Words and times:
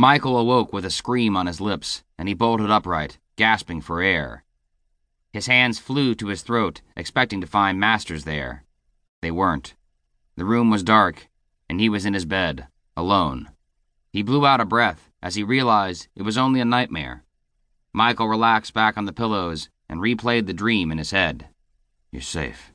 Michael 0.00 0.38
awoke 0.38 0.72
with 0.72 0.84
a 0.84 0.90
scream 0.90 1.36
on 1.36 1.48
his 1.48 1.60
lips, 1.60 2.04
and 2.16 2.28
he 2.28 2.34
bolted 2.34 2.70
upright, 2.70 3.18
gasping 3.34 3.80
for 3.80 4.00
air. 4.00 4.44
His 5.32 5.48
hands 5.48 5.80
flew 5.80 6.14
to 6.14 6.28
his 6.28 6.42
throat, 6.42 6.82
expecting 6.96 7.40
to 7.40 7.48
find 7.48 7.80
Masters 7.80 8.22
there. 8.22 8.62
They 9.22 9.32
weren't. 9.32 9.74
The 10.36 10.44
room 10.44 10.70
was 10.70 10.84
dark, 10.84 11.28
and 11.68 11.80
he 11.80 11.88
was 11.88 12.06
in 12.06 12.14
his 12.14 12.24
bed, 12.24 12.68
alone. 12.96 13.50
He 14.12 14.22
blew 14.22 14.46
out 14.46 14.60
a 14.60 14.64
breath 14.64 15.10
as 15.20 15.34
he 15.34 15.42
realized 15.42 16.06
it 16.14 16.22
was 16.22 16.38
only 16.38 16.60
a 16.60 16.64
nightmare. 16.64 17.24
Michael 17.92 18.28
relaxed 18.28 18.72
back 18.72 18.96
on 18.96 19.04
the 19.04 19.12
pillows 19.12 19.68
and 19.88 20.00
replayed 20.00 20.46
the 20.46 20.52
dream 20.52 20.92
in 20.92 20.98
his 20.98 21.10
head. 21.10 21.48
You're 22.12 22.22
safe. 22.22 22.72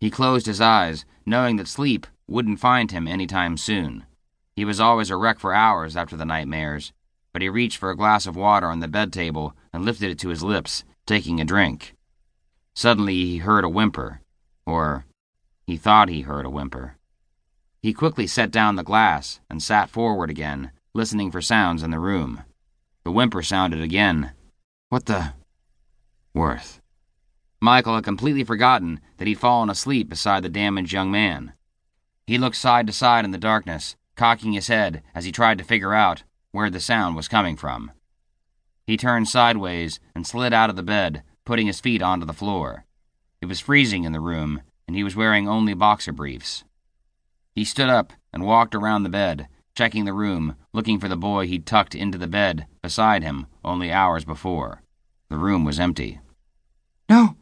He 0.00 0.08
closed 0.08 0.46
his 0.46 0.62
eyes, 0.62 1.04
knowing 1.26 1.56
that 1.56 1.68
sleep 1.68 2.06
wouldn't 2.26 2.60
find 2.60 2.92
him 2.92 3.06
any 3.06 3.26
time 3.26 3.58
soon. 3.58 4.06
He 4.54 4.64
was 4.64 4.80
always 4.80 5.10
a 5.10 5.16
wreck 5.16 5.38
for 5.38 5.54
hours 5.54 5.96
after 5.96 6.16
the 6.16 6.24
nightmares, 6.24 6.92
but 7.32 7.42
he 7.42 7.48
reached 7.48 7.78
for 7.78 7.90
a 7.90 7.96
glass 7.96 8.26
of 8.26 8.36
water 8.36 8.66
on 8.66 8.80
the 8.80 8.88
bed 8.88 9.12
table 9.12 9.56
and 9.72 9.84
lifted 9.84 10.10
it 10.10 10.18
to 10.20 10.28
his 10.28 10.42
lips, 10.42 10.84
taking 11.06 11.40
a 11.40 11.44
drink. 11.44 11.94
Suddenly 12.74 13.14
he 13.14 13.38
heard 13.38 13.64
a 13.64 13.68
whimper, 13.68 14.20
or 14.66 15.06
he 15.66 15.76
thought 15.76 16.08
he 16.08 16.22
heard 16.22 16.44
a 16.44 16.50
whimper. 16.50 16.96
He 17.80 17.92
quickly 17.92 18.26
set 18.26 18.50
down 18.50 18.76
the 18.76 18.82
glass 18.82 19.40
and 19.50 19.62
sat 19.62 19.90
forward 19.90 20.30
again, 20.30 20.70
listening 20.94 21.30
for 21.30 21.40
sounds 21.40 21.82
in 21.82 21.90
the 21.90 21.98
room. 21.98 22.44
The 23.04 23.10
whimper 23.10 23.42
sounded 23.42 23.80
again. 23.80 24.32
What 24.88 25.06
the? 25.06 25.32
Worth. 26.34 26.80
Michael 27.60 27.94
had 27.94 28.04
completely 28.04 28.44
forgotten 28.44 29.00
that 29.16 29.26
he'd 29.26 29.38
fallen 29.38 29.70
asleep 29.70 30.08
beside 30.08 30.42
the 30.42 30.48
damaged 30.48 30.92
young 30.92 31.10
man. 31.10 31.54
He 32.26 32.38
looked 32.38 32.56
side 32.56 32.86
to 32.86 32.92
side 32.92 33.24
in 33.24 33.30
the 33.30 33.38
darkness, 33.38 33.96
cocking 34.16 34.52
his 34.52 34.68
head 34.68 35.02
as 35.14 35.24
he 35.24 35.32
tried 35.32 35.58
to 35.58 35.64
figure 35.64 35.94
out 35.94 36.22
where 36.50 36.70
the 36.70 36.80
sound 36.80 37.16
was 37.16 37.28
coming 37.28 37.56
from. 37.56 37.90
He 38.86 38.96
turned 38.96 39.28
sideways 39.28 40.00
and 40.14 40.26
slid 40.26 40.52
out 40.52 40.70
of 40.70 40.76
the 40.76 40.82
bed, 40.82 41.22
putting 41.44 41.66
his 41.66 41.80
feet 41.80 42.02
onto 42.02 42.26
the 42.26 42.32
floor. 42.32 42.84
It 43.40 43.46
was 43.46 43.60
freezing 43.60 44.04
in 44.04 44.12
the 44.12 44.20
room, 44.20 44.62
and 44.86 44.96
he 44.96 45.04
was 45.04 45.16
wearing 45.16 45.48
only 45.48 45.74
boxer 45.74 46.12
briefs. 46.12 46.64
He 47.54 47.64
stood 47.64 47.88
up 47.88 48.12
and 48.32 48.44
walked 48.44 48.74
around 48.74 49.02
the 49.02 49.08
bed, 49.08 49.48
checking 49.74 50.04
the 50.04 50.12
room, 50.12 50.56
looking 50.72 50.98
for 51.00 51.08
the 51.08 51.16
boy 51.16 51.46
he'd 51.46 51.66
tucked 51.66 51.94
into 51.94 52.18
the 52.18 52.26
bed 52.26 52.66
beside 52.82 53.22
him 53.22 53.46
only 53.64 53.90
hours 53.90 54.24
before. 54.24 54.82
The 55.28 55.38
room 55.38 55.64
was 55.64 55.80
empty. 55.80 56.20
No! 57.08 57.36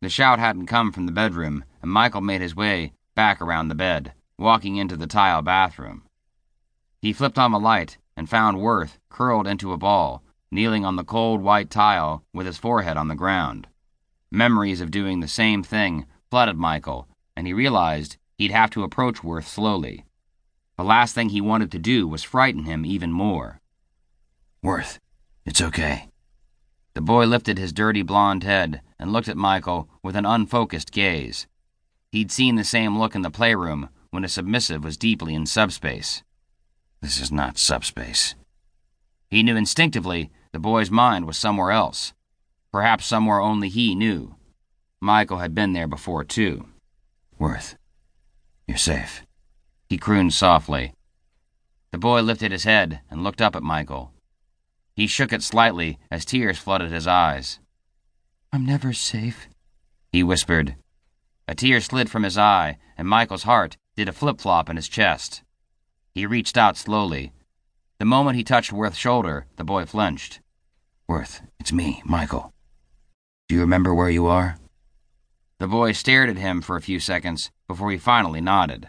The 0.00 0.08
shout 0.08 0.38
hadn't 0.38 0.66
come 0.66 0.92
from 0.92 1.06
the 1.06 1.12
bedroom, 1.12 1.64
and 1.82 1.90
Michael 1.90 2.20
made 2.20 2.40
his 2.40 2.54
way 2.54 2.92
back 3.14 3.40
around 3.40 3.68
the 3.68 3.74
bed, 3.74 4.12
walking 4.38 4.76
into 4.76 4.96
the 4.96 5.06
tile 5.06 5.42
bathroom. 5.42 6.02
He 7.00 7.12
flipped 7.12 7.38
on 7.38 7.52
the 7.52 7.58
light 7.58 7.98
and 8.16 8.28
found 8.28 8.60
Worth 8.60 8.98
curled 9.08 9.46
into 9.46 9.72
a 9.72 9.78
ball, 9.78 10.22
kneeling 10.50 10.84
on 10.84 10.96
the 10.96 11.04
cold 11.04 11.42
white 11.42 11.70
tile 11.70 12.24
with 12.32 12.46
his 12.46 12.58
forehead 12.58 12.96
on 12.96 13.08
the 13.08 13.14
ground. 13.14 13.66
Memories 14.30 14.80
of 14.80 14.90
doing 14.90 15.20
the 15.20 15.28
same 15.28 15.62
thing 15.62 16.06
flooded 16.30 16.56
Michael, 16.56 17.08
and 17.36 17.46
he 17.46 17.52
realized 17.52 18.16
he'd 18.36 18.50
have 18.50 18.70
to 18.70 18.82
approach 18.82 19.24
Worth 19.24 19.46
slowly. 19.46 20.04
The 20.76 20.84
last 20.84 21.14
thing 21.14 21.30
he 21.30 21.40
wanted 21.40 21.72
to 21.72 21.78
do 21.78 22.06
was 22.06 22.22
frighten 22.22 22.64
him 22.64 22.86
even 22.86 23.10
more. 23.12 23.60
Worth, 24.62 25.00
it's 25.44 25.60
okay. 25.60 26.08
The 26.94 27.00
boy 27.00 27.26
lifted 27.26 27.58
his 27.58 27.72
dirty 27.72 28.02
blond 28.02 28.42
head 28.42 28.80
and 28.98 29.12
looked 29.12 29.28
at 29.28 29.36
Michael 29.36 29.88
with 30.02 30.16
an 30.16 30.26
unfocused 30.26 30.92
gaze. 30.92 31.46
He'd 32.10 32.32
seen 32.32 32.56
the 32.56 32.64
same 32.64 32.98
look 32.98 33.14
in 33.14 33.22
the 33.22 33.30
playroom 33.30 33.88
when 34.10 34.24
a 34.24 34.28
submissive 34.28 34.84
was 34.84 34.96
deeply 34.96 35.34
in 35.34 35.46
subspace. 35.46 36.22
This 37.00 37.20
is 37.20 37.30
not 37.30 37.58
subspace. 37.58 38.34
He 39.30 39.42
knew 39.42 39.56
instinctively 39.56 40.30
the 40.52 40.58
boy's 40.58 40.90
mind 40.90 41.26
was 41.26 41.36
somewhere 41.36 41.70
else, 41.70 42.12
perhaps 42.72 43.06
somewhere 43.06 43.40
only 43.40 43.68
he 43.68 43.94
knew. 43.94 44.34
Michael 45.00 45.38
had 45.38 45.54
been 45.54 45.74
there 45.74 45.86
before, 45.86 46.24
too. 46.24 46.66
Worth, 47.38 47.76
you're 48.66 48.76
safe. 48.76 49.22
He 49.88 49.96
crooned 49.96 50.34
softly. 50.34 50.92
The 51.92 51.98
boy 51.98 52.20
lifted 52.22 52.52
his 52.52 52.64
head 52.64 53.00
and 53.10 53.22
looked 53.22 53.40
up 53.40 53.54
at 53.54 53.62
Michael. 53.62 54.12
He 54.94 55.06
shook 55.06 55.32
it 55.32 55.42
slightly 55.42 55.98
as 56.10 56.24
tears 56.24 56.58
flooded 56.58 56.90
his 56.90 57.06
eyes. 57.06 57.60
I'm 58.52 58.66
never 58.66 58.92
safe, 58.92 59.48
he 60.10 60.22
whispered. 60.22 60.74
A 61.46 61.54
tear 61.54 61.80
slid 61.80 62.10
from 62.10 62.24
his 62.24 62.36
eye, 62.36 62.78
and 62.96 63.08
Michael's 63.08 63.44
heart 63.44 63.76
did 63.98 64.08
a 64.08 64.12
flip 64.12 64.40
flop 64.40 64.70
in 64.70 64.76
his 64.76 64.88
chest. 64.88 65.42
He 66.14 66.24
reached 66.24 66.56
out 66.56 66.76
slowly. 66.76 67.32
The 67.98 68.04
moment 68.04 68.36
he 68.36 68.44
touched 68.44 68.72
Worth's 68.72 68.96
shoulder, 68.96 69.46
the 69.56 69.64
boy 69.64 69.86
flinched. 69.86 70.38
Worth, 71.08 71.42
it's 71.58 71.72
me, 71.72 72.00
Michael. 72.04 72.52
Do 73.48 73.56
you 73.56 73.60
remember 73.60 73.92
where 73.92 74.08
you 74.08 74.26
are? 74.26 74.56
The 75.58 75.66
boy 75.66 75.90
stared 75.90 76.30
at 76.30 76.36
him 76.36 76.60
for 76.60 76.76
a 76.76 76.80
few 76.80 77.00
seconds 77.00 77.50
before 77.66 77.90
he 77.90 77.98
finally 77.98 78.40
nodded. 78.40 78.88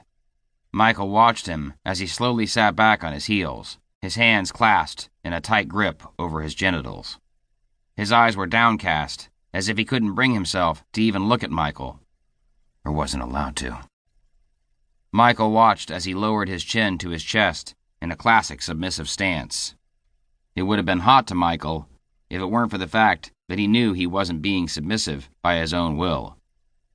Michael 0.71 1.09
watched 1.09 1.47
him 1.47 1.73
as 1.83 1.97
he 1.97 2.05
slowly 2.05 2.45
sat 2.45 2.75
back 2.75 3.03
on 3.03 3.11
his 3.11 3.25
heels, 3.25 3.79
his 4.03 4.13
hands 4.13 4.51
clasped 4.51 5.09
in 5.23 5.33
a 5.33 5.41
tight 5.41 5.67
grip 5.67 6.03
over 6.19 6.43
his 6.43 6.53
genitals. 6.53 7.17
His 7.97 8.11
eyes 8.11 8.37
were 8.37 8.45
downcast, 8.45 9.29
as 9.55 9.69
if 9.69 9.77
he 9.79 9.85
couldn't 9.85 10.13
bring 10.13 10.35
himself 10.35 10.83
to 10.93 11.01
even 11.01 11.27
look 11.27 11.43
at 11.43 11.49
Michael. 11.49 11.99
Or 12.85 12.91
wasn't 12.91 13.23
allowed 13.23 13.55
to. 13.55 13.88
Michael 15.11 15.51
watched 15.51 15.89
as 15.89 16.05
he 16.05 16.13
lowered 16.13 16.49
his 16.49 16.63
chin 16.63 16.99
to 16.99 17.09
his 17.09 17.23
chest 17.23 17.73
in 18.01 18.11
a 18.11 18.15
classic 18.15 18.61
submissive 18.61 19.09
stance. 19.09 19.73
It 20.55 20.63
would 20.63 20.77
have 20.77 20.85
been 20.85 20.99
hot 20.99 21.25
to 21.27 21.35
Michael 21.35 21.87
if 22.29 22.39
it 22.39 22.45
weren't 22.45 22.69
for 22.69 22.77
the 22.77 22.87
fact 22.87 23.31
that 23.47 23.57
he 23.57 23.67
knew 23.67 23.93
he 23.93 24.05
wasn't 24.05 24.43
being 24.43 24.67
submissive 24.67 25.27
by 25.41 25.57
his 25.57 25.73
own 25.73 25.97
will. 25.97 26.37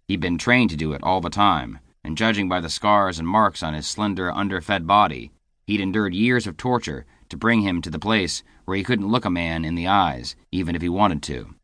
He'd 0.07 0.21
been 0.21 0.39
trained 0.39 0.71
to 0.71 0.77
do 0.77 0.93
it 0.93 1.03
all 1.03 1.21
the 1.21 1.29
time, 1.29 1.81
and 2.05 2.17
judging 2.17 2.49
by 2.49 2.61
the 2.61 2.71
scars 2.71 3.19
and 3.19 3.27
marks 3.27 3.63
on 3.65 3.75
his 3.75 3.87
slender, 3.87 4.31
underfed 4.33 4.87
body, 4.87 5.33
he'd 5.67 5.81
endured 5.81 6.15
years 6.15 6.47
of 6.47 6.57
torture 6.57 7.07
to 7.31 7.37
bring 7.37 7.63
him 7.63 7.83
to 7.83 7.91
the 7.91 7.99
place 7.99 8.45
where 8.65 8.77
he 8.77 8.85
couldn't 8.85 9.09
look 9.09 9.25
a 9.25 9.31
man 9.31 9.65
in 9.65 9.75
the 9.75 9.89
eyes, 9.89 10.37
even 10.53 10.77
if 10.77 10.83
he 10.83 10.89
wanted 10.89 11.23
to. 11.25 11.55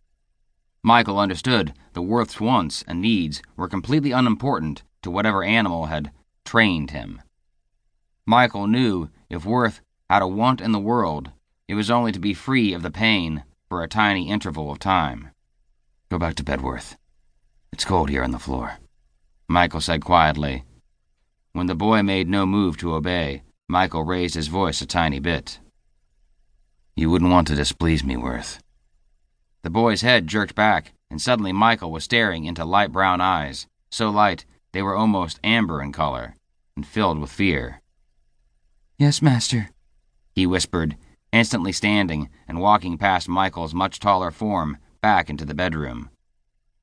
Michael 0.82 1.20
understood 1.20 1.74
the 1.92 2.02
Worth's 2.02 2.40
wants 2.40 2.82
and 2.88 3.00
needs 3.00 3.40
were 3.56 3.68
completely 3.68 4.10
unimportant 4.10 4.82
to 5.02 5.10
whatever 5.10 5.44
animal 5.44 5.86
had 5.86 6.10
trained 6.50 6.90
him. 6.90 7.22
Michael 8.26 8.66
knew 8.66 9.08
if 9.28 9.44
Worth 9.44 9.80
had 10.08 10.20
a 10.20 10.26
want 10.26 10.60
in 10.60 10.72
the 10.72 10.80
world, 10.80 11.30
it 11.68 11.74
was 11.74 11.92
only 11.92 12.10
to 12.10 12.18
be 12.18 12.34
free 12.34 12.72
of 12.72 12.82
the 12.82 12.90
pain 12.90 13.44
for 13.68 13.84
a 13.84 13.88
tiny 13.88 14.28
interval 14.28 14.68
of 14.72 14.80
time. 14.80 15.30
Go 16.10 16.18
back 16.18 16.34
to 16.34 16.42
bed, 16.42 16.60
Worth. 16.60 16.96
It's 17.72 17.84
cold 17.84 18.10
here 18.10 18.24
on 18.24 18.32
the 18.32 18.40
floor. 18.40 18.80
Michael 19.46 19.80
said 19.80 20.04
quietly. 20.04 20.64
When 21.52 21.66
the 21.68 21.76
boy 21.76 22.02
made 22.02 22.28
no 22.28 22.46
move 22.46 22.76
to 22.78 22.94
obey, 22.96 23.42
Michael 23.68 24.02
raised 24.02 24.34
his 24.34 24.48
voice 24.48 24.82
a 24.82 24.86
tiny 24.86 25.20
bit. 25.20 25.60
You 26.96 27.10
wouldn't 27.10 27.30
want 27.30 27.46
to 27.46 27.54
displease 27.54 28.02
me, 28.02 28.16
Worth. 28.16 28.60
The 29.62 29.70
boy's 29.70 30.02
head 30.02 30.26
jerked 30.26 30.56
back, 30.56 30.94
and 31.12 31.22
suddenly 31.22 31.52
Michael 31.52 31.92
was 31.92 32.02
staring 32.02 32.44
into 32.44 32.64
light 32.64 32.90
brown 32.90 33.20
eyes, 33.20 33.68
so 33.88 34.10
light 34.10 34.46
they 34.72 34.82
were 34.82 34.96
almost 34.96 35.38
amber 35.44 35.80
in 35.80 35.92
color, 35.92 36.34
and 36.76 36.86
filled 36.86 37.18
with 37.18 37.30
fear. 37.30 37.82
Yes, 38.98 39.22
master, 39.22 39.70
he 40.34 40.46
whispered, 40.46 40.96
instantly 41.32 41.72
standing 41.72 42.28
and 42.46 42.60
walking 42.60 42.98
past 42.98 43.28
Michael's 43.28 43.74
much 43.74 43.98
taller 43.98 44.30
form 44.30 44.78
back 45.00 45.30
into 45.30 45.44
the 45.44 45.54
bedroom. 45.54 46.10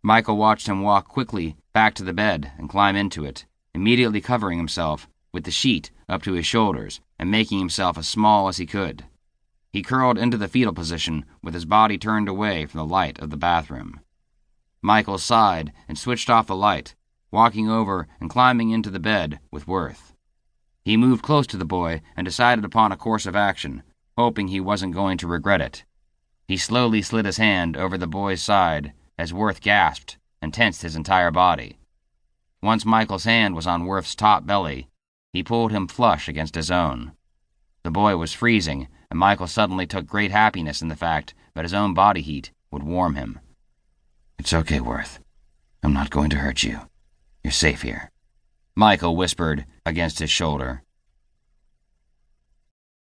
Michael 0.01 0.37
watched 0.37 0.67
him 0.67 0.81
walk 0.81 1.07
quickly 1.07 1.57
back 1.73 1.93
to 1.95 2.03
the 2.03 2.13
bed 2.13 2.51
and 2.57 2.69
climb 2.69 2.95
into 2.95 3.25
it, 3.25 3.45
immediately 3.73 4.21
covering 4.21 4.57
himself 4.57 5.07
with 5.31 5.43
the 5.43 5.51
sheet 5.51 5.91
up 6.09 6.23
to 6.23 6.33
his 6.33 6.45
shoulders 6.45 7.01
and 7.19 7.29
making 7.29 7.59
himself 7.59 7.97
as 7.97 8.07
small 8.07 8.47
as 8.47 8.57
he 8.57 8.65
could. 8.65 9.05
He 9.71 9.83
curled 9.83 10.17
into 10.17 10.37
the 10.37 10.47
fetal 10.47 10.73
position 10.73 11.25
with 11.43 11.53
his 11.53 11.65
body 11.65 11.97
turned 11.97 12.29
away 12.29 12.65
from 12.65 12.79
the 12.79 12.85
light 12.85 13.19
of 13.19 13.29
the 13.29 13.37
bathroom. 13.37 13.99
Michael 14.81 15.17
sighed 15.17 15.73
and 15.87 15.97
switched 15.97 16.29
off 16.29 16.47
the 16.47 16.55
light, 16.55 16.95
walking 17.31 17.69
over 17.69 18.07
and 18.19 18.29
climbing 18.29 18.69
into 18.71 18.89
the 18.89 18.99
bed 18.99 19.39
with 19.51 19.67
Worth. 19.67 20.13
He 20.83 20.95
moved 20.95 21.23
close 21.23 21.47
to 21.47 21.57
the 21.57 21.65
boy 21.65 22.01
and 22.15 22.25
decided 22.25 22.63
upon 22.63 22.91
a 22.91 22.97
course 22.97 23.25
of 23.25 23.35
action, 23.35 23.83
hoping 24.17 24.47
he 24.47 24.59
wasn't 24.59 24.93
going 24.93 25.17
to 25.17 25.27
regret 25.27 25.61
it. 25.61 25.83
He 26.47 26.55
slowly 26.57 27.01
slid 27.01 27.25
his 27.25 27.37
hand 27.37 27.75
over 27.75 27.97
the 27.97 28.07
boy's 28.07 28.41
side 28.41 28.93
as 29.17 29.33
Worth 29.33 29.61
gasped 29.61 30.17
and 30.41 30.53
tensed 30.53 30.81
his 30.81 30.95
entire 30.95 31.31
body. 31.31 31.77
Once 32.61 32.85
Michael's 32.85 33.25
hand 33.25 33.55
was 33.55 33.67
on 33.67 33.85
Worth's 33.85 34.15
top 34.15 34.45
belly, 34.45 34.87
he 35.33 35.43
pulled 35.43 35.71
him 35.71 35.87
flush 35.87 36.27
against 36.27 36.55
his 36.55 36.71
own. 36.71 37.11
The 37.83 37.91
boy 37.91 38.17
was 38.17 38.33
freezing, 38.33 38.87
and 39.09 39.19
Michael 39.19 39.47
suddenly 39.47 39.85
took 39.85 40.05
great 40.05 40.31
happiness 40.31 40.81
in 40.81 40.87
the 40.87 40.95
fact 40.95 41.33
that 41.53 41.65
his 41.65 41.73
own 41.73 41.93
body 41.93 42.21
heat 42.21 42.51
would 42.71 42.83
warm 42.83 43.15
him. 43.15 43.39
It's 44.39 44.53
okay, 44.53 44.79
Worth. 44.79 45.19
I'm 45.83 45.93
not 45.93 46.09
going 46.09 46.29
to 46.31 46.37
hurt 46.37 46.63
you. 46.63 46.81
You're 47.47 47.53
safe 47.53 47.81
here. 47.81 48.11
Michael 48.75 49.15
whispered 49.15 49.65
against 49.85 50.19
his 50.19 50.29
shoulder. 50.29 50.83